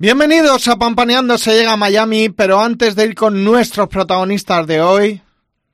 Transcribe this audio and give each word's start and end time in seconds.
Bienvenidos 0.00 0.66
a 0.68 0.76
Pampaneando 0.76 1.36
se 1.36 1.52
llega 1.52 1.74
a 1.74 1.76
Miami, 1.76 2.30
pero 2.30 2.58
antes 2.58 2.96
de 2.96 3.04
ir 3.04 3.14
con 3.14 3.44
nuestros 3.44 3.86
protagonistas 3.88 4.66
de 4.66 4.80
hoy, 4.80 5.20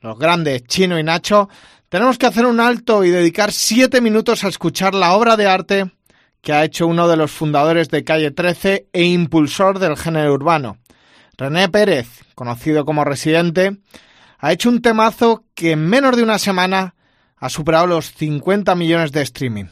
los 0.01 0.19
grandes 0.19 0.65
Chino 0.65 0.99
y 0.99 1.05
Nacho, 1.05 1.49
tenemos 1.89 2.19
que 2.19 2.27
hacer 2.27 2.45
un 2.45 2.59
alto 2.59 3.05
y 3.05 3.11
dedicar 3.11 3.53
siete 3.53 4.01
minutos 4.01 4.43
a 4.43 4.49
escuchar 4.49 4.97
la 4.97 5.13
obra 5.13 5.37
de 5.37 5.47
arte 5.47 5.93
que 6.41 6.53
ha 6.53 6.65
hecho 6.65 6.89
uno 6.89 7.07
de 7.07 7.17
los 7.17 7.31
fundadores 7.31 7.89
de 7.89 8.03
Calle 8.03 8.33
13 8.33 8.89
e 8.93 9.05
impulsor 9.05 9.79
del 9.79 9.97
género 9.97 10.35
urbano. 10.35 10.79
René 11.39 11.69
Pérez, 11.69 12.09
conocido 12.35 12.85
como 12.85 13.05
Residente, 13.05 13.77
ha 14.41 14.51
hecho 14.51 14.71
un 14.71 14.83
temazo 14.83 15.45
que 15.55 15.71
en 15.71 15.87
menos 15.87 16.17
de 16.17 16.25
una 16.25 16.41
semana 16.41 16.97
ha 17.37 17.49
superado 17.49 17.87
los 17.87 18.13
50 18.13 18.75
millones 18.75 19.13
de 19.13 19.23
streaming. 19.23 19.67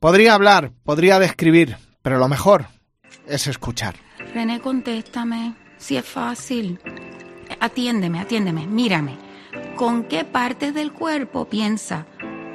Podría 0.00 0.32
hablar, 0.32 0.72
podría 0.84 1.18
describir, 1.18 1.76
pero 2.00 2.16
lo 2.16 2.28
mejor 2.28 2.77
es 3.28 3.46
escuchar. 3.46 3.96
René, 4.34 4.60
contéstame, 4.60 5.54
si 5.76 5.96
es 5.96 6.04
fácil. 6.04 6.78
Atiéndeme, 7.60 8.20
atiéndeme, 8.20 8.66
mírame. 8.66 9.16
¿Con 9.76 10.04
qué 10.04 10.24
partes 10.24 10.74
del 10.74 10.92
cuerpo 10.92 11.46
piensa 11.46 12.06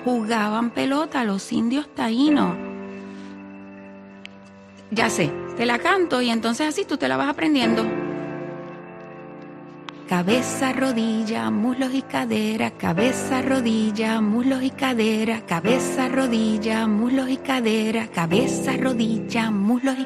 jugaban 0.04 0.72
pelota 0.72 1.24
los 1.24 1.52
indios 1.52 1.94
taínos? 1.96 2.56
Ya 4.92 5.10
sé, 5.10 5.32
te 5.58 5.66
la 5.66 5.80
canto 5.80 6.22
y 6.22 6.30
entonces 6.30 6.68
así 6.68 6.86
tú 6.86 6.98
te 6.98 7.08
la 7.08 7.18
vas 7.18 7.30
aprendiendo. 7.30 7.84
Cabeza, 10.08 10.74
rodilla, 10.74 11.50
muslos 11.50 11.94
y 11.94 12.02
cadera, 12.04 12.72
cabeza, 12.72 13.42
rodilla, 13.42 14.22
muslos 14.22 14.62
y 14.62 14.70
cadera, 14.70 15.42
cabeza, 15.42 16.10
rodilla, 16.10 16.86
muslos 16.88 17.30
y 17.30 17.38
cadera, 17.38 18.08
cabeza, 18.08 18.74
rodilla, 18.78 19.50
muslos 19.50 19.98
y 19.98 20.06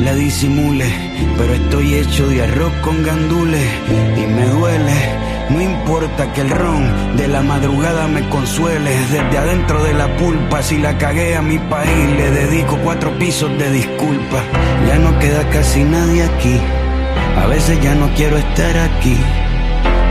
la 0.00 0.14
disimule, 0.14 0.86
pero 1.36 1.54
estoy 1.54 1.94
hecho 1.94 2.26
de 2.28 2.42
arroz 2.42 2.72
con 2.82 3.02
gandules 3.02 3.66
y 4.16 4.26
me 4.26 4.46
duele. 4.46 4.94
No 5.50 5.60
importa 5.60 6.32
que 6.32 6.42
el 6.42 6.50
ron 6.50 7.16
de 7.16 7.26
la 7.26 7.42
madrugada 7.42 8.06
me 8.06 8.26
consuele, 8.28 8.90
desde 9.10 9.38
adentro 9.38 9.82
de 9.82 9.94
la 9.94 10.16
pulpa, 10.16 10.62
si 10.62 10.78
la 10.78 10.96
cagué 10.96 11.36
a 11.36 11.42
mi 11.42 11.58
país, 11.58 12.10
le 12.16 12.30
dedico 12.30 12.78
cuatro 12.84 13.10
pisos 13.18 13.50
de 13.58 13.70
disculpa. 13.72 14.42
Ya 14.86 14.98
no 14.98 15.18
queda 15.18 15.48
casi 15.50 15.82
nadie 15.82 16.22
aquí, 16.22 16.56
a 17.36 17.46
veces 17.46 17.80
ya 17.82 17.94
no 17.94 18.08
quiero 18.14 18.38
estar 18.38 18.78
aquí. 18.78 19.16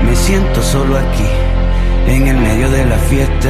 Me 0.06 0.16
siento 0.16 0.62
solo 0.62 0.98
aquí, 0.98 1.28
en 2.08 2.28
el 2.28 2.38
medio 2.38 2.70
de 2.70 2.86
la 2.86 2.98
fiesta. 2.98 3.50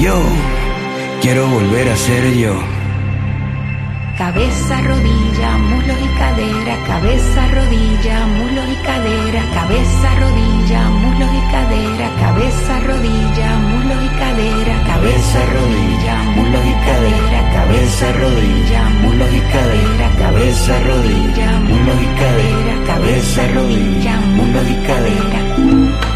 Yo 0.00 0.22
quiero 1.20 1.48
volver 1.48 1.88
a 1.88 1.96
ser 1.96 2.32
yo. 2.36 2.54
Cabeza, 4.16 4.80
rodilla, 4.82 5.58
muslos 5.58 5.96
y 6.00 6.18
cadera, 6.18 6.76
cabeza, 6.86 7.48
rodilla, 7.48 8.26
muslos 8.26 8.64
y 8.68 8.76
cadera, 8.86 9.42
cabeza, 9.54 10.14
rodilla, 10.20 10.88
muslos 10.88 11.30
y 11.34 11.52
cadera, 11.52 12.10
cabeza, 12.20 12.80
rodilla, 12.86 13.56
muslos 13.58 14.02
y 14.04 14.18
cadera, 14.22 14.84
cabeza, 14.86 15.38
rodilla, 15.52 16.14
muslos 16.36 16.64
y 16.64 16.74
cadera, 16.86 17.50
cabeza, 17.52 18.12
rodilla, 18.12 18.88
muslos 19.02 19.34
y 19.34 19.40
cadera, 19.52 20.10
cabeza, 20.16 20.80
rodilla, 20.86 21.60
muslos 21.60 22.02
y 22.02 22.08
cadera, 22.20 22.74
cabeza, 22.86 23.48
rodilla, 23.54 24.16
muslos 24.36 24.68
y 24.68 24.74
cadera. 24.86 26.07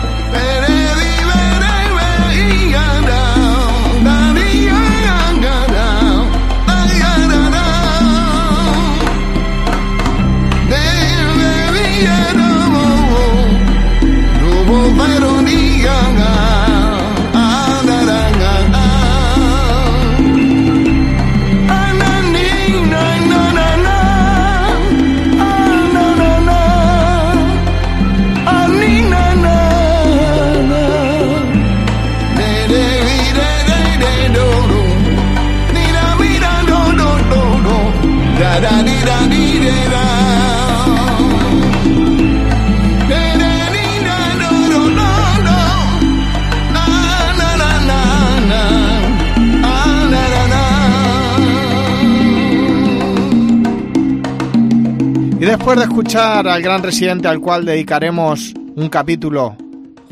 Después 55.52 55.76
de 55.76 55.84
escuchar 55.84 56.48
al 56.48 56.62
gran 56.62 56.82
residente 56.82 57.28
al 57.28 57.38
cual 57.38 57.66
dedicaremos 57.66 58.54
un 58.74 58.88
capítulo 58.88 59.54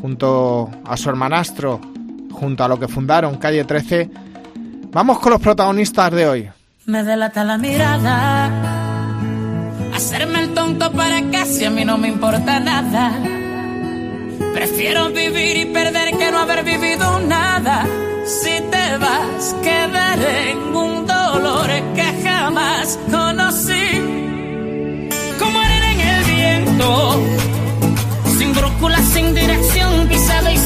junto 0.01 0.71
a 0.85 0.97
su 0.99 1.09
hermanastro, 1.09 1.81
junto 2.31 2.63
a 2.63 2.69
lo 2.69 2.79
que 2.79 2.87
fundaron 2.87 3.37
Calle 3.37 3.65
13, 3.65 4.11
vamos 4.93 5.19
con 5.19 5.33
los 5.33 5.41
protagonistas 5.41 6.13
de 6.13 6.29
hoy. 6.29 6.51
Me 6.85 7.03
delata 7.03 7.43
la 7.43 7.57
mirada, 7.57 8.80
hacerme 10.01 10.41
el 10.41 10.55
tonto 10.55 10.91
para 10.93 11.21
casi 11.31 11.67
a 11.67 11.71
mí 11.71 11.85
no 11.85 11.99
me 11.99 12.09
importa 12.09 12.59
nada. 12.59 13.13
Prefiero 14.55 15.11
vivir 15.11 15.59
y 15.59 15.67
perder 15.67 16.17
que 16.17 16.31
no 16.33 16.39
haber 16.39 16.65
vivido 16.65 17.21
nada. 17.21 17.87
Si 18.25 18.55
te 18.73 18.97
vas, 18.97 19.55
quedaré 19.63 20.53
en 20.53 20.75
un 20.75 21.07
dolor 21.07 21.69
que 21.95 22.09
jamás 22.25 22.99
conocí 23.11 24.21
sin 28.39 28.55
brújula, 28.55 28.99
sin 29.03 29.35
dirección, 29.35 30.09
pisado 30.09 30.51
y 30.51 30.57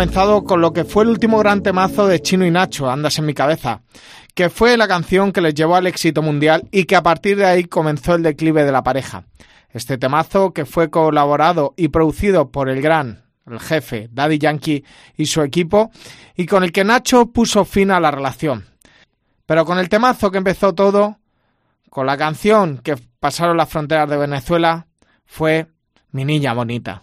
comenzado 0.00 0.44
con 0.44 0.62
lo 0.62 0.72
que 0.72 0.86
fue 0.86 1.02
el 1.02 1.10
último 1.10 1.36
gran 1.40 1.62
temazo 1.62 2.06
de 2.06 2.22
Chino 2.22 2.46
y 2.46 2.50
Nacho, 2.50 2.90
Andas 2.90 3.18
en 3.18 3.26
mi 3.26 3.34
cabeza, 3.34 3.82
que 4.34 4.48
fue 4.48 4.78
la 4.78 4.88
canción 4.88 5.30
que 5.30 5.42
les 5.42 5.52
llevó 5.52 5.76
al 5.76 5.86
éxito 5.86 6.22
mundial 6.22 6.66
y 6.72 6.84
que 6.84 6.96
a 6.96 7.02
partir 7.02 7.36
de 7.36 7.44
ahí 7.44 7.64
comenzó 7.64 8.14
el 8.14 8.22
declive 8.22 8.64
de 8.64 8.72
la 8.72 8.82
pareja. 8.82 9.24
Este 9.68 9.98
temazo, 9.98 10.54
que 10.54 10.64
fue 10.64 10.88
colaborado 10.88 11.74
y 11.76 11.88
producido 11.88 12.50
por 12.50 12.70
el 12.70 12.80
gran, 12.80 13.24
el 13.46 13.60
jefe, 13.60 14.08
Daddy 14.10 14.38
Yankee 14.38 14.84
y 15.18 15.26
su 15.26 15.42
equipo, 15.42 15.90
y 16.34 16.46
con 16.46 16.64
el 16.64 16.72
que 16.72 16.82
Nacho 16.82 17.26
puso 17.26 17.66
fin 17.66 17.90
a 17.90 18.00
la 18.00 18.10
relación. 18.10 18.64
Pero 19.44 19.66
con 19.66 19.78
el 19.78 19.90
temazo 19.90 20.30
que 20.30 20.38
empezó 20.38 20.72
todo, 20.72 21.18
con 21.90 22.06
la 22.06 22.16
canción 22.16 22.78
que 22.78 22.96
pasaron 23.18 23.58
las 23.58 23.68
fronteras 23.68 24.08
de 24.08 24.16
Venezuela, 24.16 24.86
fue 25.26 25.66
Mi 26.10 26.24
Niña 26.24 26.54
Bonita. 26.54 27.02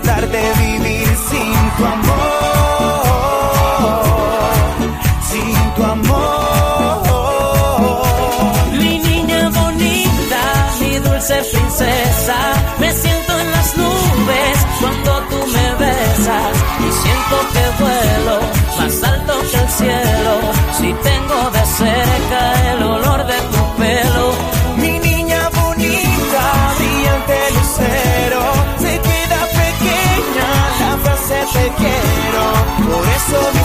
tratar 0.00 0.28
de 0.28 0.42
vivir 0.64 1.06
sin 1.28 1.54
tu 1.76 1.84
amor. 1.84 3.14
Sin 5.30 5.56
tu 5.76 5.82
amor. 5.84 7.02
Mi 8.72 8.98
niña 8.98 9.50
bonita, 9.50 10.42
mi 10.80 10.98
dulce 10.98 11.36
princesa, 11.52 12.38
me 12.80 12.92
siento 12.92 13.32
en 13.38 13.50
las 13.52 13.76
nubes 13.76 14.56
cuando 14.80 15.12
tú 15.30 15.38
me 15.54 15.66
besas 15.82 16.54
y 16.86 16.88
siento 17.02 17.36
que 17.54 17.64
vuelo 17.82 18.36
más 18.78 18.94
alto 19.12 19.34
que 19.50 19.58
el 19.64 19.68
cielo. 19.78 20.34
Si 20.76 20.88
tengo 21.08 21.38
te 31.64 31.70
quiero. 31.76 32.44
Por 32.92 33.08
eso 33.08 33.63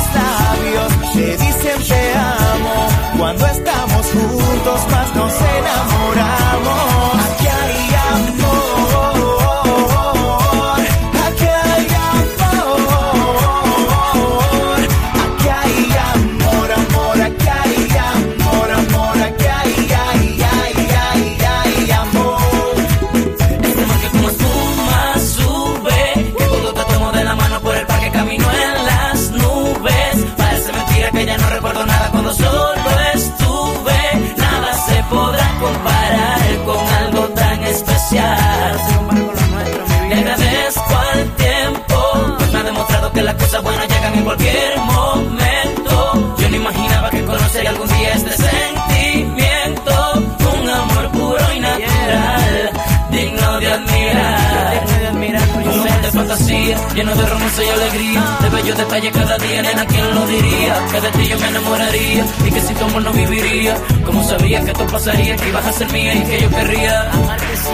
lleno 56.95 57.15
de 57.15 57.25
romance 57.25 57.65
y 57.65 57.69
alegría, 57.69 58.37
de 58.41 58.49
bellos 58.49 58.77
detalles 58.77 59.11
cada 59.13 59.37
día, 59.37 59.61
nena, 59.61 59.85
¿quién 59.85 60.15
lo 60.15 60.25
diría? 60.27 60.75
Que 60.91 61.01
de 61.01 61.11
ti 61.11 61.27
yo 61.27 61.39
me 61.39 61.47
enamoraría 61.47 62.25
y 62.45 62.51
que 62.51 62.61
sin 62.61 62.75
tu 62.75 62.85
amor 62.85 63.01
no 63.03 63.13
viviría. 63.13 63.75
Como 64.05 64.23
sabía 64.23 64.63
que 64.63 64.71
esto 64.71 64.85
pasaría, 64.87 65.35
que 65.35 65.49
ibas 65.49 65.65
a 65.65 65.71
ser 65.71 65.91
mía 65.91 66.13
y 66.15 66.23
que 66.23 66.41
yo 66.41 66.49
querría 66.49 67.11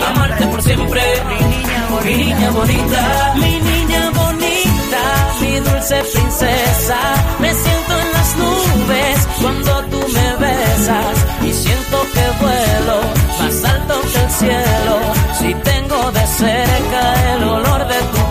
amarte 0.08 0.48
por 0.48 0.62
siempre. 0.62 1.02
Mi 2.06 2.16
niña 2.16 2.50
bonita, 2.52 3.34
mi 3.36 3.60
niña 3.60 4.12
bonita, 4.12 5.02
mi 5.42 5.60
dulce 5.60 6.04
princesa. 6.14 6.98
Me 7.40 7.54
siento 7.54 8.00
en 8.00 8.12
las 8.12 8.36
nubes 8.38 9.28
cuando 9.42 9.82
tú 9.92 10.00
me 10.00 10.46
besas 10.46 11.16
y 11.44 11.54
siento 11.54 11.98
que 12.14 12.44
vuelo 12.44 12.98
más 13.40 13.64
alto 13.64 14.02
que 14.02 14.20
el 14.20 14.32
cielo. 14.32 14.96
Si 15.40 15.54
tengo 15.54 16.12
de 16.12 16.28
cerca 16.28 17.34
el 17.36 17.44
olor 17.44 17.88
de 17.88 18.00
tu 18.00 18.25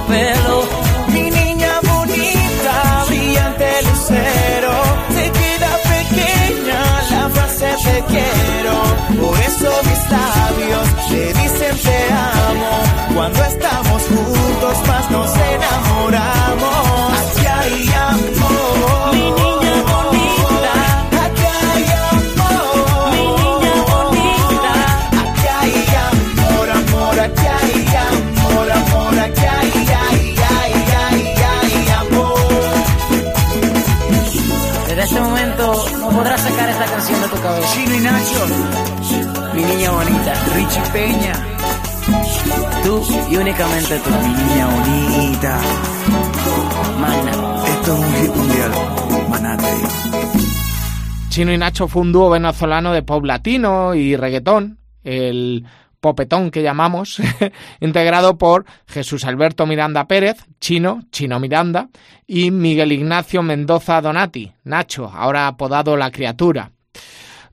Mi 1.09 1.28
niña 1.28 1.80
bonita, 1.83 3.04
brillante 3.09 3.83
lucero, 3.83 4.73
se 5.11 5.25
queda 5.38 5.71
pequeña 5.92 6.80
la 7.11 7.28
frase 7.30 7.66
te 7.85 8.04
quiero. 8.12 8.75
Por 9.21 9.40
eso 9.40 9.71
mis 9.88 10.11
labios 10.11 10.88
te 11.09 11.35
dicen 11.40 11.76
te 11.78 12.12
amo. 12.12 13.14
Cuando 13.16 13.44
estamos 13.44 14.02
juntos 14.02 14.88
más 14.88 15.11
nos 15.11 15.30
enamoramos. 15.37 16.93
Richie 40.75 40.93
Peña. 40.93 41.33
Tú 42.83 43.02
y 43.31 43.37
únicamente 43.37 43.99
tú. 44.00 44.11
Mi 44.11 44.43
niña 44.43 44.66
bonita. 44.66 45.61
Mana. 47.00 47.64
Esto 47.66 47.95
es 47.95 48.00
un 48.00 48.14
hit 48.14 48.35
mundial. 48.35 48.73
Maná, 49.28 49.57
te 49.57 49.75
digo. 49.75 49.88
Chino 51.28 51.52
y 51.52 51.59
Nacho 51.59 51.87
fue 51.87 52.02
un 52.02 52.12
dúo 52.12 52.31
venezolano 52.31 52.93
de 52.93 53.02
pop 53.02 53.25
latino 53.25 53.95
y 53.95 54.16
reggaetón, 54.16 54.78
el 55.02 55.64
popetón 56.00 56.50
que 56.50 56.62
llamamos, 56.62 57.21
integrado 57.81 58.38
por 58.38 58.64
Jesús 58.87 59.25
Alberto 59.25 59.66
Miranda 59.66 60.07
Pérez, 60.07 60.45
Chino, 60.61 61.02
Chino 61.11 61.40
Miranda, 61.40 61.88
y 62.26 62.50
Miguel 62.50 62.93
Ignacio 62.93 63.43
Mendoza 63.43 64.00
Donati, 64.00 64.52
Nacho, 64.64 65.11
ahora 65.12 65.49
apodado 65.49 65.97
La 65.97 66.11
Criatura. 66.11 66.74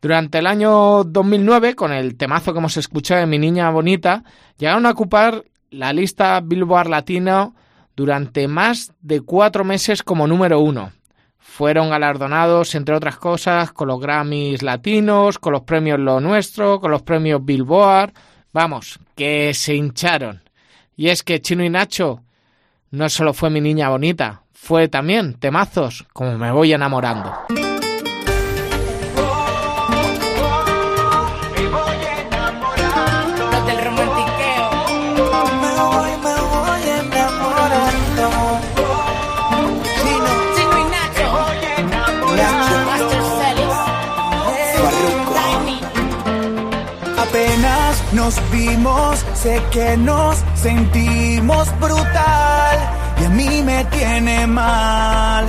Durante 0.02 0.40
el 0.40 0.48
año 0.48 1.04
2009, 1.04 1.76
con 1.76 1.94
el 1.94 2.18
temazo 2.18 2.54
que 2.54 2.60
hemos 2.60 2.76
escuchado 2.76 3.22
de 3.22 3.28
Mi 3.28 3.38
Niña 3.38 3.70
Bonita, 3.70 4.24
llegaron 4.58 4.88
a 4.88 4.92
ocupar 4.92 5.44
la 5.70 5.94
lista 5.94 6.42
Billboard 6.44 6.90
Latino 6.90 7.54
durante 7.96 8.48
más 8.48 8.94
de 9.00 9.22
cuatro 9.22 9.64
meses 9.64 10.02
como 10.02 10.26
número 10.26 10.60
uno. 10.60 10.92
Fueron 11.38 11.92
galardonados, 11.92 12.74
entre 12.74 12.96
otras 12.96 13.18
cosas, 13.18 13.74
con 13.74 13.90
los 13.90 14.00
Grammys 14.00 14.64
latinos, 14.64 15.38
con 15.38 15.54
los 15.54 15.62
premios 15.62 16.00
Lo 16.00 16.20
Nuestro, 16.20 16.80
con 16.80 16.90
los 16.90 17.04
premios 17.04 17.46
Billboard. 17.46 18.14
Vamos, 18.54 19.00
que 19.16 19.54
se 19.54 19.76
hincharon. 19.76 20.42
Y 20.96 21.10
es 21.10 21.22
que 21.22 21.42
Chino 21.42 21.64
y 21.64 21.70
Nacho 21.70 22.24
no 22.90 23.08
solo 23.08 23.34
fue 23.36 23.52
mi 23.52 23.62
niña 23.62 23.90
bonita, 23.90 24.44
fue 24.52 24.88
también 24.88 25.36
temazos 25.36 26.08
como 26.12 26.40
Me 26.40 26.52
voy 26.52 26.74
enamorando. 26.74 27.32
Me 35.82 35.88
voy, 35.88 36.12
me 36.12 36.36
voy 36.52 36.84
enamorando. 37.00 38.30
Chino, 39.98 40.32
Chino 40.56 40.78
y 40.78 40.86
Nacho. 40.94 41.30
Nacho, 42.38 42.76
Master 42.86 43.24
Celis. 43.40 43.78
Farruko. 44.78 45.34
Tiny. 45.40 45.80
Apenas 47.18 47.94
nos 48.14 48.52
vimos, 48.52 49.26
sé 49.34 49.60
que 49.72 49.98
nos 49.98 50.36
sentimos 50.54 51.68
brutal 51.80 52.78
y 53.20 53.26
a 53.26 53.30
mí 53.30 53.64
me 53.64 53.84
tiene 53.86 54.46
mal. 54.46 55.48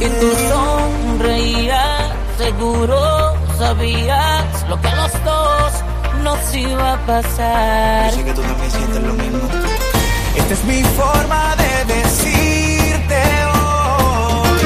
Y 0.00 0.04
tú 0.20 0.30
sonreías, 0.50 2.10
seguro 2.36 3.34
sabías 3.58 4.68
lo 4.68 4.78
que 4.82 4.90
los 4.90 5.24
dos 5.24 5.77
nos 6.28 6.54
iba 6.54 6.92
a 6.92 6.98
pasar. 7.06 8.12
que 8.12 8.32
tú 8.34 8.42
también 8.42 8.70
sientes 8.70 9.02
lo 9.02 9.14
mismo. 9.14 9.40
Esta 10.36 10.52
es 10.54 10.64
mi 10.64 10.82
forma 11.00 11.56
de 11.62 11.72
decirte 11.94 13.20
hoy 13.54 14.62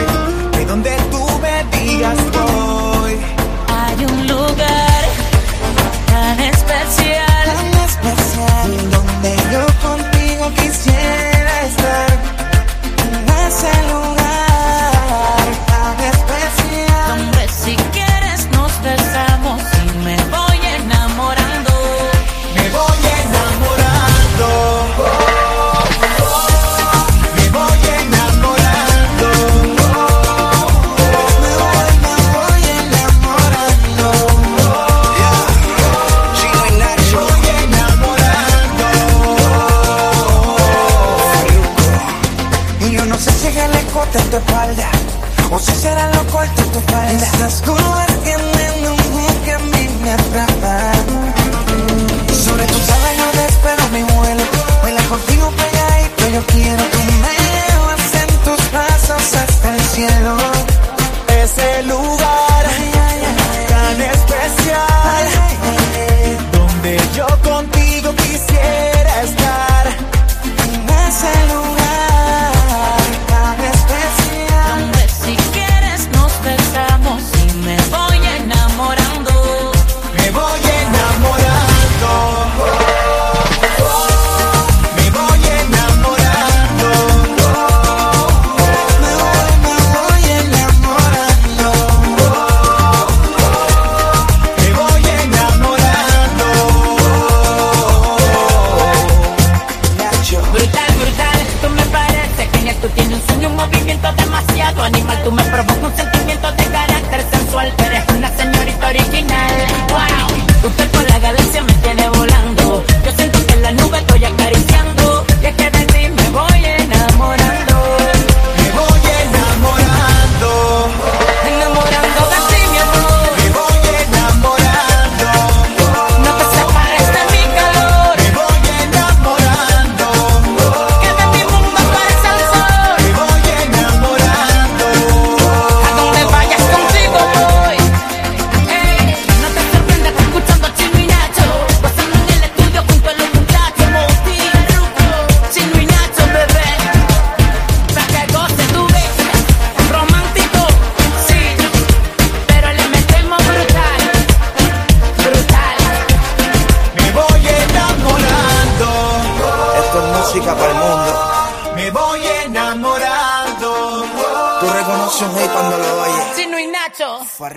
que 0.55 0.64
donde 0.64 0.92
tú 1.12 1.25
me 1.44 1.57
digas 1.77 2.18
voy. 2.37 3.14
Hay 3.81 4.05
un 4.05 4.27
lugar 4.27 5.05
tan 6.11 6.40
especial. 6.40 7.21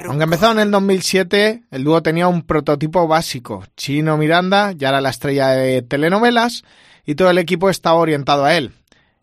Aunque 0.07 0.23
empezó 0.23 0.51
en 0.51 0.59
el 0.59 0.71
2007, 0.71 1.63
el 1.71 1.83
dúo 1.83 2.01
tenía 2.01 2.27
un 2.27 2.43
prototipo 2.43 3.07
básico. 3.07 3.63
Chino 3.75 4.17
Miranda 4.17 4.71
ya 4.71 4.89
era 4.89 5.01
la 5.01 5.09
estrella 5.09 5.49
de 5.49 5.81
telenovelas 5.81 6.63
y 7.05 7.15
todo 7.15 7.29
el 7.29 7.37
equipo 7.37 7.69
estaba 7.69 7.99
orientado 7.99 8.45
a 8.45 8.55
él. 8.55 8.73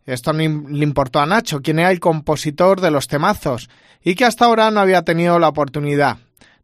Esto 0.04 0.32
no 0.32 0.38
le 0.38 0.84
importó 0.84 1.20
a 1.20 1.26
Nacho, 1.26 1.62
quien 1.62 1.78
era 1.78 1.90
el 1.90 2.00
compositor 2.00 2.80
de 2.80 2.90
los 2.90 3.08
temazos 3.08 3.70
y 4.02 4.14
que 4.14 4.24
hasta 4.24 4.44
ahora 4.44 4.70
no 4.70 4.80
había 4.80 5.02
tenido 5.02 5.38
la 5.38 5.48
oportunidad. 5.48 6.18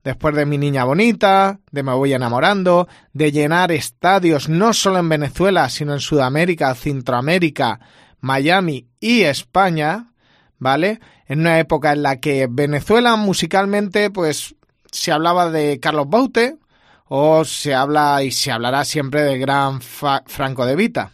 Después 0.05 0.35
de 0.35 0.47
Mi 0.47 0.59
Niña 0.59 0.85
Bonita, 0.85 1.59
de 1.71 1.83
Me 1.83 1.93
Voy 1.93 2.13
Enamorando, 2.13 2.89
de 3.13 3.33
llenar 3.33 3.73
estadios 3.73 4.49
no 4.49 4.73
solo 4.73 4.99
en 4.99 5.09
Venezuela, 5.09 5.69
sino 5.69 5.93
en 5.93 6.01
Sudamérica, 6.01 6.75
Centroamérica, 6.75 7.81
Miami 8.21 8.87
y 9.01 9.23
España, 9.23 10.13
¿vale? 10.59 11.01
En 11.27 11.41
una 11.41 11.59
época 11.59 11.93
en 11.93 12.03
la 12.03 12.17
que 12.17 12.49
Venezuela 12.51 13.17
musicalmente, 13.17 14.11
pues, 14.11 14.55
se 14.91 15.13
hablaba 15.13 15.51
de 15.51 15.81
Carlos 15.81 16.09
Baute 16.09 16.57
o 17.07 17.45
se 17.45 17.75
habla 17.75 18.23
y 18.23 18.31
se 18.31 18.51
hablará 18.51 18.85
siempre 18.85 19.23
del 19.23 19.39
gran 19.39 19.81
Franco 19.81 20.67
de 20.67 20.77
Vita. 20.77 21.13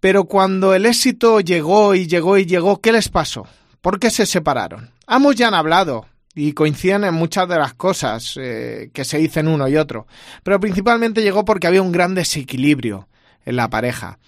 Pero 0.00 0.24
cuando 0.24 0.74
el 0.74 0.86
éxito 0.86 1.40
llegó 1.40 1.94
y 1.94 2.06
llegó 2.06 2.36
y 2.38 2.46
llegó, 2.46 2.80
¿qué 2.80 2.92
les 2.92 3.08
pasó? 3.08 3.46
¿Por 3.80 4.00
qué 4.00 4.10
se 4.10 4.26
separaron? 4.26 4.90
Ambos 5.06 5.36
ya 5.36 5.48
han 5.48 5.54
hablado 5.54 6.06
y 6.34 6.54
coinciden 6.54 7.04
en 7.04 7.14
muchas 7.14 7.48
de 7.48 7.56
las 7.56 7.74
cosas 7.74 8.34
eh, 8.36 8.90
que 8.92 9.04
se 9.04 9.18
dicen 9.18 9.48
uno 9.48 9.68
y 9.68 9.76
otro, 9.76 10.06
pero 10.42 10.58
principalmente 10.58 11.22
llegó 11.22 11.44
porque 11.44 11.66
había 11.66 11.82
un 11.82 11.92
gran 11.92 12.14
desequilibrio 12.14 13.08
en 13.44 13.56
la 13.56 13.68
pareja. 13.68 14.18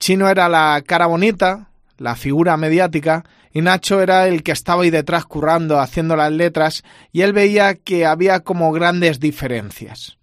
Chino 0.00 0.28
era 0.28 0.48
la 0.48 0.82
cara 0.84 1.06
bonita, 1.06 1.70
la 2.02 2.16
figura 2.16 2.56
mediática, 2.56 3.24
y 3.52 3.60
Nacho 3.60 4.00
era 4.00 4.26
el 4.28 4.42
que 4.42 4.52
estaba 4.52 4.82
ahí 4.82 4.90
detrás 4.90 5.24
currando, 5.24 5.78
haciendo 5.78 6.16
las 6.16 6.32
letras, 6.32 6.82
y 7.12 7.22
él 7.22 7.32
veía 7.32 7.74
que 7.74 8.06
había 8.06 8.40
como 8.40 8.72
grandes 8.72 9.20
diferencias. 9.20 10.18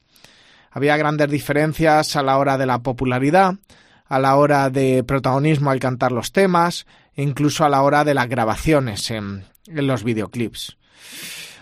Había 0.72 0.98
grandes 0.98 1.30
diferencias 1.30 2.15
a 2.15 2.24
la 2.24 2.38
hora 2.38 2.58
de 2.58 2.65
la 2.65 2.80
popularidad, 2.80 3.56
a 4.06 4.20
la 4.20 4.36
hora 4.36 4.70
de 4.70 5.04
protagonismo 5.04 5.72
al 5.72 5.80
cantar 5.80 6.12
los 6.12 6.32
temas, 6.32 6.86
e 7.15 7.24
incluso 7.24 7.63
a 7.63 7.70
la 7.70 7.82
hora 7.82 8.04
de 8.04 8.13
las 8.13 8.28
grabaciones 8.28 9.10
en, 9.12 9.46
los 9.68 10.04
videoclips. 10.04 10.78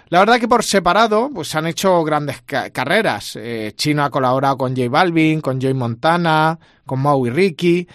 La 0.10 0.20
verdad 0.20 0.40
que 0.40 0.48
por 0.48 0.64
separado 0.64 1.30
pues 1.34 1.54
han 1.56 1.68
hecho 1.68 2.02
grandes 2.06 2.42
ca- 2.44 2.70
carreras. 2.70 3.36
Eh, 3.36 3.74
Chino 3.76 4.06
ha 4.06 4.10
colaborado 4.10 4.58
con 4.58 4.76
J 4.76 4.88
Balvin, 4.90 5.42
con 5.42 5.60
Joy 5.60 5.74
Montana, 5.74 6.58
con 6.86 7.02
Mau 7.02 7.28
y 7.28 7.30
Ricky. 7.30 7.88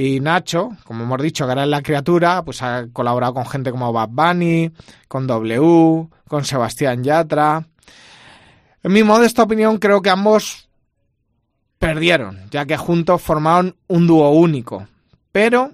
Y 0.00 0.20
Nacho, 0.20 0.76
como 0.84 1.02
hemos 1.02 1.20
dicho, 1.20 1.44
que 1.44 1.50
era 1.50 1.66
la 1.66 1.82
criatura, 1.82 2.44
pues 2.44 2.62
ha 2.62 2.86
colaborado 2.92 3.34
con 3.34 3.46
gente 3.46 3.72
como 3.72 3.92
Bad 3.92 4.10
Bunny, 4.12 4.70
con 5.08 5.26
W, 5.26 6.06
con 6.28 6.44
Sebastián 6.44 7.02
Yatra. 7.02 7.66
En 8.84 8.92
mi 8.92 9.02
modesta 9.02 9.42
opinión, 9.42 9.78
creo 9.78 10.00
que 10.00 10.10
ambos 10.10 10.68
perdieron, 11.80 12.48
ya 12.52 12.64
que 12.64 12.76
juntos 12.76 13.20
formaron 13.20 13.74
un 13.88 14.06
dúo 14.06 14.30
único. 14.30 14.86
Pero 15.32 15.72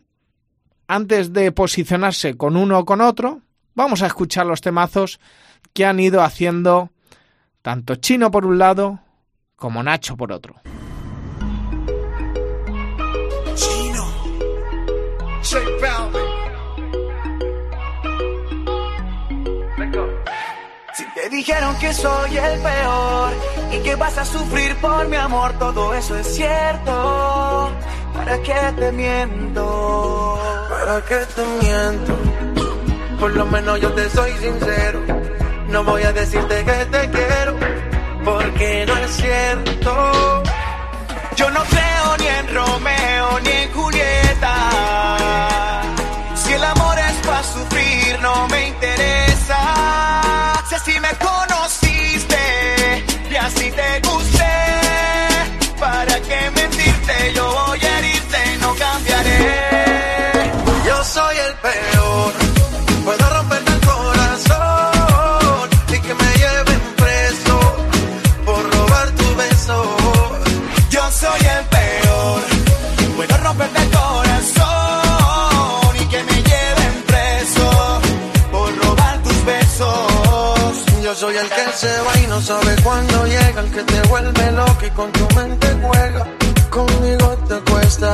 antes 0.89 1.35
de 1.35 1.53
posicionarse 1.53 2.35
con 2.35 2.57
uno 2.57 2.79
o 2.79 2.85
con 2.87 3.03
otro, 3.03 3.43
vamos 3.75 4.01
a 4.01 4.07
escuchar 4.07 4.47
los 4.47 4.63
temazos 4.63 5.21
que 5.75 5.85
han 5.85 6.01
ido 6.01 6.23
haciendo 6.23 6.89
tanto 7.61 7.97
Chino 7.97 8.31
por 8.31 8.47
un 8.47 8.57
lado 8.57 9.01
como 9.55 9.83
Nacho 9.83 10.17
por 10.17 10.33
otro. 10.33 10.55
Dijeron 21.47 21.77
que 21.77 21.93
soy 21.93 22.39
el 22.39 22.59
peor 22.61 23.33
y 23.71 23.79
que 23.81 23.95
vas 23.97 24.17
a 24.17 24.25
sufrir 24.25 24.75
por 24.77 25.07
mi 25.09 25.17
amor, 25.17 25.53
todo 25.59 25.93
eso 25.93 26.17
es 26.17 26.27
cierto. 26.37 27.71
¿Para 28.15 28.39
qué 28.43 28.73
te 28.79 28.91
miento? 28.93 30.41
¿Para 30.71 31.03
qué 31.03 31.21
te 31.37 31.45
miento? 31.61 32.17
Por 33.21 33.33
lo 33.37 33.45
menos 33.45 33.79
yo 33.79 33.93
te 33.93 34.09
soy 34.09 34.33
sincero. 34.39 35.03
No 35.69 35.85
voy 35.85 36.03
a 36.05 36.13
decirte 36.13 36.65
que 36.65 36.87
te 36.87 37.11
quiero, 37.11 37.57
porque 38.25 38.87
no 38.87 38.97
es 38.97 39.11
cierto. 39.11 40.43
Yo 41.37 41.51
no 41.51 41.63
creo 41.65 42.17
ni 42.21 42.27
en 42.27 42.55
Romeo 42.55 43.41
ni 43.41 43.51
en 43.51 43.73
Julieta. 43.73 44.57
Si 46.37 46.53
el 46.55 46.65
amor 46.65 46.99
es 46.99 47.27
para 47.27 47.43
sufrir, 47.43 48.19
no 48.23 48.49
me 48.49 48.69
interesa. 48.69 49.59
Si 50.69 50.75
así 50.75 50.99
así 53.45 53.71
te 53.71 54.01
gusté, 54.09 54.55
¿para 55.79 56.21
qué 56.21 56.51
mentirte? 56.57 57.33
Yo 57.35 57.45
voy 57.53 57.81
a 57.81 57.99
herirte 57.99 58.39
no 58.61 58.75
cambiaré. 58.75 60.53
Yo 60.87 61.05
soy 61.05 61.37
el 61.47 61.55
peor. 61.67 62.33
Puedo 63.05 63.29
romperte 63.37 63.71
el 63.73 63.81
corazón 63.81 65.69
y 65.89 65.99
que 66.05 66.15
me 66.15 66.31
lleven 66.43 66.81
preso 66.97 67.57
por 68.47 68.63
robar 68.75 69.11
tu 69.11 69.37
beso. 69.37 69.97
Yo 70.91 71.11
soy 71.11 71.41
el 71.57 71.65
peor. 71.77 72.41
Puedo 73.17 73.37
romperte 73.37 73.79
el 73.83 73.91
corazón 73.91 74.63
y 76.03 76.05
que 76.07 76.23
me 76.25 76.43
lleven 76.51 76.95
preso 77.13 77.67
por 78.51 78.69
robar 78.83 79.23
tus 79.23 79.45
besos. 79.45 80.73
Yo 81.03 81.15
soy 81.15 81.37
el 81.37 81.49
que 81.51 81.64
se 81.75 82.01
va 82.03 82.19
y 82.23 82.27
no 82.29 82.41
sabe 82.41 82.77
cuándo 82.83 83.27
llega, 83.27 83.61
el 83.61 83.71
que 83.71 83.83
te 83.83 84.01
vuelve 84.09 84.53
loco 84.53 84.87
y 84.87 84.91
con 84.91 85.11
tu 85.13 85.27
mente 85.35 85.67
juega. 85.83 86.25
Conmigo 86.71 87.37
te 87.49 87.57
cuesta, 87.71 88.13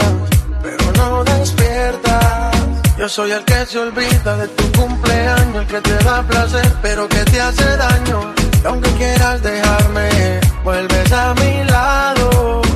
pero 0.63 0.93
no 0.97 1.25
despiertas. 1.25 2.57
Yo 2.99 3.09
soy 3.09 3.33
el 3.33 3.45
que 3.45 3.67
se 3.67 3.79
olvida 3.79 4.37
de 4.37 4.49
tu 4.49 4.73
cumpleaños, 4.73 5.57
el 5.57 5.67
que 5.67 5.81
te 5.81 6.05
da 6.05 6.23
placer, 6.23 6.73
pero 6.83 7.09
que 7.09 7.23
te 7.25 7.41
hace 7.41 7.77
daño. 7.77 8.33
Y 8.63 8.67
aunque 8.67 8.91
quieras 8.93 9.43
dejarme, 9.43 10.41
vuelves 10.65 11.13
a 11.13 11.35
mi 11.35 11.65
lado. 11.65 12.70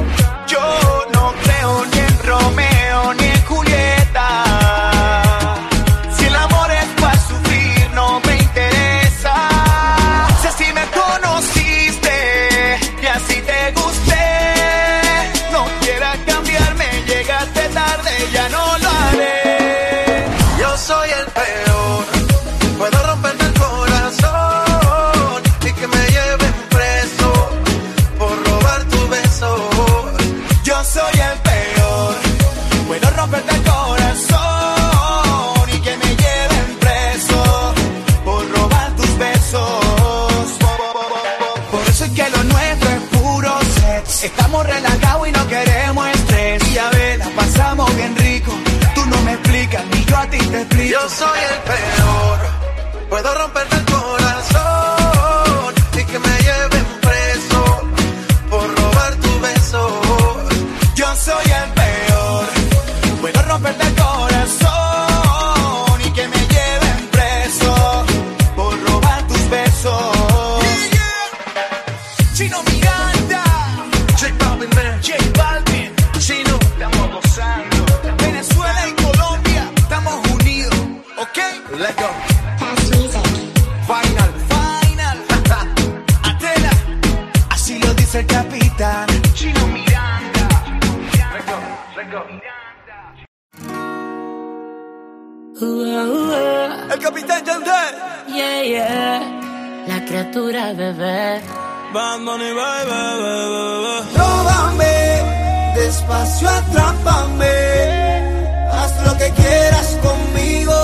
Soy 31.04 31.20
el 31.20 31.38
peor. 31.40 32.14
Puedo 32.86 33.10
romperte 33.10 33.54
el 33.54 33.62
corazón 33.62 34.40
y 35.74 35.80
que 35.80 35.96
me 35.96 36.16
lleven 36.16 36.78
preso 36.80 37.74
por 38.24 38.50
robar 38.50 38.96
tus 38.96 39.18
besos. 39.18 40.58
Por 41.70 41.82
eso 41.88 42.04
es 42.04 42.10
que 42.12 42.30
lo 42.30 42.44
nuestro 42.44 42.88
es 42.90 43.02
puro 43.18 43.60
sex. 43.60 44.24
Estamos 44.24 44.66
relajados 44.66 45.28
y 45.28 45.32
no 45.32 45.46
queremos 45.48 46.08
estrés. 46.08 46.72
Y 46.72 46.78
a 46.78 46.90
ver, 46.90 47.18
la 47.18 47.28
pasamos 47.30 47.96
bien 47.96 48.16
rico. 48.16 48.52
Tú 48.94 49.06
no 49.06 49.20
me 49.22 49.32
explicas, 49.32 49.84
ni 49.86 50.04
yo 50.04 50.16
a 50.16 50.26
ti 50.26 50.38
te 50.38 50.60
explico. 50.62 50.92
Yo 50.92 51.08
soy 51.08 51.38
el 51.52 51.58
peor. 51.70 52.38
Puedo 53.10 53.34
romperte 53.34 53.76
el 53.76 53.83
El 95.60 96.98
capitán 97.00 97.44
Yandel. 97.44 97.94
Yeah, 98.26 98.62
yeah. 98.64 99.84
La 99.86 100.04
criatura 100.04 100.72
bebé. 100.72 101.40
Róbame, 104.16 105.22
despacio 105.76 106.48
atrápame. 106.48 107.46
Haz 108.72 109.06
lo 109.06 109.16
que 109.16 109.30
quieras 109.30 109.96
conmigo. 110.02 110.74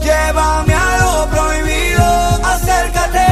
Llévame 0.00 0.72
a 0.72 0.98
lo 0.98 1.26
prohibido. 1.30 2.04
Acércate. 2.44 3.26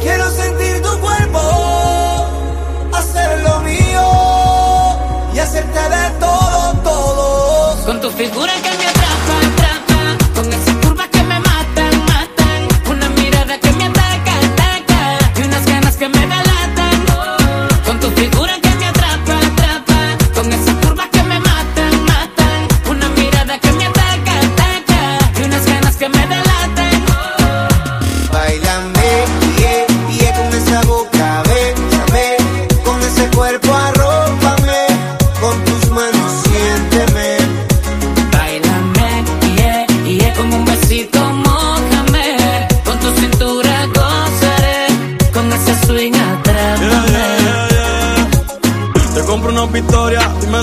Quiero 0.00 0.30
sentir 0.30 0.80
tu 0.82 0.98
cuerpo. 0.98 1.40
Hacer 2.94 3.40
lo 3.42 3.60
mío. 3.60 4.02
Y 5.34 5.38
hacerte 5.40 5.78
de 5.78 6.10
todo, 6.20 6.72
todo. 6.84 7.84
Con 7.84 8.00
tu 8.00 8.10
figura 8.12 8.51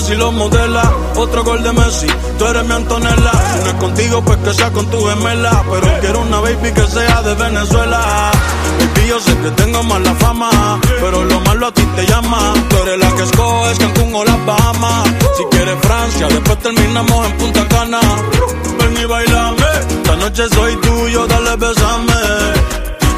dime 0.00 0.02
si 0.02 0.14
lo 0.14 0.32
modela. 0.32 0.82
Otro 1.16 1.44
gol 1.44 1.62
de 1.62 1.72
Messi, 1.72 2.06
tú 2.38 2.46
eres 2.46 2.64
mi 2.64 2.72
Antonella. 2.72 3.32
Si 3.52 3.64
no 3.64 3.70
es 3.70 3.74
contigo, 3.74 4.22
pues 4.22 4.38
que 4.38 4.54
sea 4.54 4.70
con 4.72 4.86
tu 4.90 5.04
gemela. 5.06 5.62
Pero 5.70 6.00
quiero 6.00 6.20
una 6.20 6.40
baby 6.40 6.72
que 6.72 6.86
sea 6.86 7.22
de 7.22 7.34
Venezuela. 7.34 8.30
Y 9.02 9.08
yo 9.08 9.18
sé 9.18 9.36
que 9.38 9.50
tengo 9.52 9.82
mala 9.82 10.14
fama, 10.16 10.78
pero 11.00 11.24
lo 11.24 11.40
malo 11.40 11.66
a 11.68 11.72
ti 11.72 11.82
te 11.96 12.06
llama. 12.06 12.52
Tú 12.68 12.76
eres 12.82 12.98
la 12.98 13.10
que 13.14 13.22
escoges 13.22 13.78
Cancún 13.78 14.14
o 14.14 14.24
las 14.24 14.46
Bahamas. 14.46 15.08
Si 15.36 15.44
quieres 15.44 15.76
Francia, 15.80 16.28
después 16.28 16.58
terminamos 16.58 17.26
en 17.26 17.36
Punta 17.38 17.68
Cana. 17.68 18.00
Ven 18.78 19.02
y 19.02 19.04
bailame, 19.06 19.64
esta 19.88 20.16
noche 20.16 20.48
soy 20.50 20.76
tuyo, 20.76 21.26
dale 21.26 21.56
besame. 21.56 22.22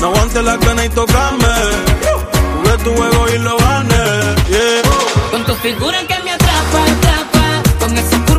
No 0.00 0.06
aguantes 0.08 0.44
la 0.44 0.58
cana 0.58 0.84
y 0.84 0.88
tocame. 0.88 1.54
Jugué 2.56 2.78
tu 2.84 2.90
juego 2.94 3.28
y 3.34 3.38
lo 3.38 3.56
gané. 3.56 4.04
Yeah. 4.50 4.82
Con 5.30 5.44
tu 5.44 5.54
figura 5.56 5.98
que. 6.06 6.21
Con 7.82 7.98
esas 7.98 8.31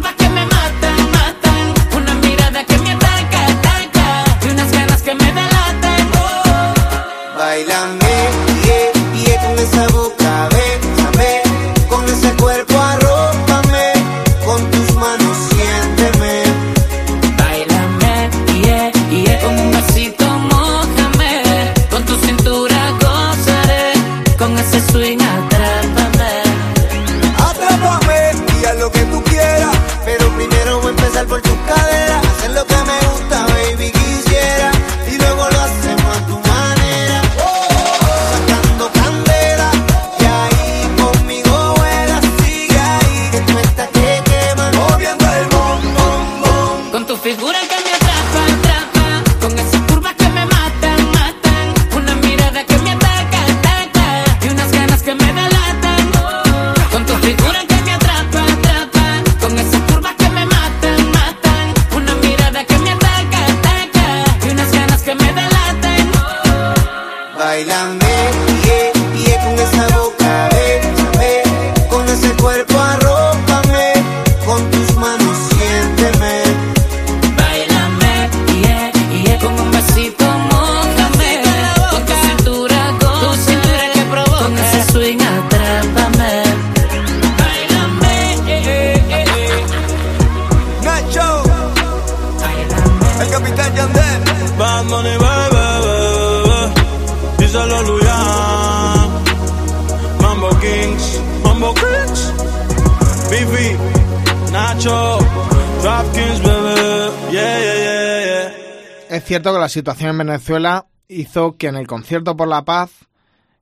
cierto 109.33 109.51
que 109.51 109.59
la 109.59 109.69
situación 109.69 110.11
en 110.11 110.17
Venezuela 110.19 110.85
hizo 111.07 111.57
que 111.57 111.65
en 111.65 111.75
el 111.75 111.87
concierto 111.87 112.37
por 112.37 112.47
la 112.47 112.65
paz, 112.65 112.91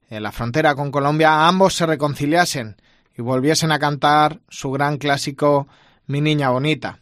en 0.09 0.21
la 0.21 0.33
frontera 0.33 0.75
con 0.75 0.91
Colombia, 0.91 1.47
ambos 1.47 1.75
se 1.75 1.85
reconciliasen 1.85 2.75
y 3.17 3.21
volviesen 3.21 3.71
a 3.71 3.79
cantar 3.79 4.41
su 4.49 4.69
gran 4.71 4.97
clásico 4.97 5.69
Mi 6.07 6.19
Niña 6.19 6.49
Bonita. 6.49 6.99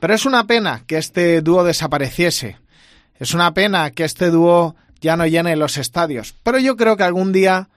Pero 0.00 0.14
es 0.14 0.24
una 0.24 0.46
pena 0.46 0.84
que 0.86 0.96
este 0.96 1.42
dúo 1.42 1.64
desapareciese. 1.64 2.56
Es 3.16 3.34
una 3.34 3.52
pena 3.52 3.90
que 3.90 4.04
este 4.04 4.30
dúo 4.30 4.74
ya 5.02 5.18
no 5.18 5.26
llene 5.26 5.54
los 5.56 5.76
estadios. 5.76 6.34
Pero 6.42 6.58
yo 6.58 6.78
creo 6.78 6.96
que 6.96 7.02
algún 7.02 7.30
día, 7.30 7.68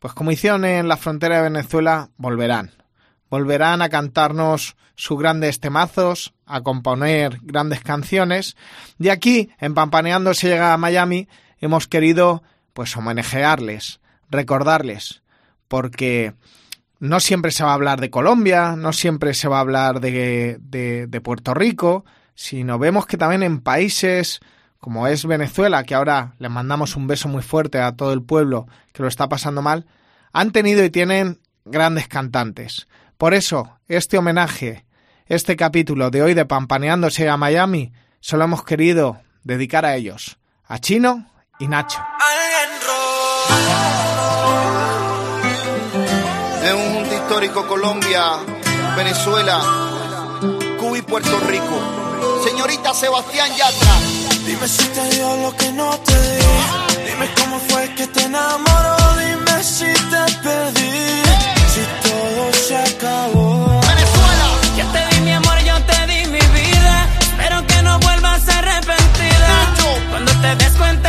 pues 0.00 0.12
como 0.12 0.32
hicieron 0.32 0.64
en 0.64 0.88
la 0.88 0.96
frontera 0.96 1.36
de 1.36 1.50
Venezuela, 1.50 2.10
volverán. 2.16 2.72
Volverán 3.30 3.80
a 3.82 3.90
cantarnos 3.90 4.74
sus 4.96 5.20
grandes 5.20 5.60
temazos, 5.60 6.34
a 6.48 6.62
componer 6.62 7.38
grandes 7.42 7.80
canciones. 7.80 8.56
Y 8.98 9.10
aquí, 9.10 9.50
en 9.58 9.74
Pampaneando 9.74 10.34
se 10.34 10.48
llega 10.48 10.72
a 10.72 10.78
Miami, 10.78 11.28
hemos 11.60 11.86
querido 11.86 12.42
pues 12.72 12.96
homenajearles, 12.96 14.00
recordarles, 14.30 15.22
porque 15.68 16.34
no 17.00 17.20
siempre 17.20 17.50
se 17.50 17.64
va 17.64 17.70
a 17.70 17.74
hablar 17.74 18.00
de 18.00 18.10
Colombia, 18.10 18.74
no 18.76 18.92
siempre 18.92 19.34
se 19.34 19.48
va 19.48 19.58
a 19.58 19.60
hablar 19.60 20.00
de, 20.00 20.58
de, 20.60 21.06
de 21.06 21.20
Puerto 21.20 21.54
Rico, 21.54 22.04
sino 22.34 22.78
vemos 22.78 23.06
que 23.06 23.16
también 23.16 23.42
en 23.42 23.60
países 23.60 24.40
como 24.78 25.08
es 25.08 25.26
Venezuela, 25.26 25.84
que 25.84 25.94
ahora 25.94 26.34
les 26.38 26.50
mandamos 26.50 26.96
un 26.96 27.06
beso 27.06 27.28
muy 27.28 27.42
fuerte 27.42 27.80
a 27.80 27.92
todo 27.92 28.12
el 28.12 28.22
pueblo 28.22 28.66
que 28.92 29.02
lo 29.02 29.08
está 29.08 29.28
pasando 29.28 29.62
mal, 29.62 29.86
han 30.32 30.52
tenido 30.52 30.84
y 30.84 30.90
tienen 30.90 31.40
grandes 31.64 32.08
cantantes. 32.08 32.86
Por 33.16 33.34
eso, 33.34 33.78
este 33.88 34.18
homenaje, 34.18 34.84
este 35.28 35.56
capítulo 35.56 36.10
de 36.10 36.22
hoy 36.22 36.34
de 36.34 36.46
Pampaneándose 36.46 37.28
a 37.28 37.36
Miami, 37.36 37.92
se 38.20 38.36
lo 38.36 38.44
hemos 38.44 38.64
querido 38.64 39.20
dedicar 39.44 39.84
a 39.84 39.94
ellos, 39.94 40.38
a 40.66 40.78
Chino 40.78 41.30
y 41.58 41.68
Nacho. 41.68 42.00
Es 46.64 46.72
un 46.74 46.94
junto 46.94 47.14
histórico 47.14 47.66
Colombia, 47.66 48.22
Venezuela, 48.96 49.60
Cuba 50.78 50.98
y 50.98 51.02
Puerto 51.02 51.38
Rico. 51.40 51.78
Señorita 52.44 52.94
Sebastián 52.94 53.50
Yatra. 53.50 53.92
Dime 54.46 54.66
si 54.66 54.86
te 54.88 55.10
dio 55.10 55.36
lo 55.36 55.54
que 55.54 55.72
no 55.72 55.90
te 55.98 56.12
di. 56.12 57.10
Dime 57.10 57.28
cómo 57.36 57.58
fue 57.68 57.94
que 57.94 58.06
te 58.06 58.22
enamoró. 58.22 58.96
Dime 59.18 59.62
si 59.62 59.84
te 59.84 60.38
perdí. 60.42 61.22
Si 61.68 62.08
todo 62.08 62.52
se 62.52 62.76
acabó. 62.76 63.77
Cuenta 70.78 71.07